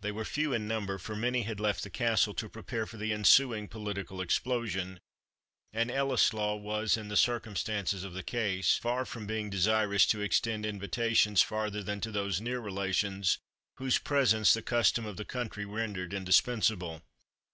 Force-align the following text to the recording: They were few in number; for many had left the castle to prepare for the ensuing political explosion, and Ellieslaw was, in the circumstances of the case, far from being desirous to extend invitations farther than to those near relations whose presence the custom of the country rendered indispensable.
They 0.00 0.12
were 0.12 0.24
few 0.24 0.54
in 0.54 0.66
number; 0.66 0.96
for 0.96 1.14
many 1.14 1.42
had 1.42 1.60
left 1.60 1.82
the 1.82 1.90
castle 1.90 2.32
to 2.32 2.48
prepare 2.48 2.86
for 2.86 2.96
the 2.96 3.12
ensuing 3.12 3.68
political 3.68 4.22
explosion, 4.22 4.98
and 5.74 5.90
Ellieslaw 5.90 6.56
was, 6.56 6.96
in 6.96 7.08
the 7.08 7.18
circumstances 7.18 8.02
of 8.02 8.14
the 8.14 8.22
case, 8.22 8.78
far 8.78 9.04
from 9.04 9.26
being 9.26 9.50
desirous 9.50 10.06
to 10.06 10.22
extend 10.22 10.64
invitations 10.64 11.42
farther 11.42 11.82
than 11.82 12.00
to 12.00 12.10
those 12.10 12.40
near 12.40 12.60
relations 12.60 13.36
whose 13.74 13.98
presence 13.98 14.54
the 14.54 14.62
custom 14.62 15.04
of 15.04 15.18
the 15.18 15.26
country 15.26 15.66
rendered 15.66 16.14
indispensable. 16.14 17.02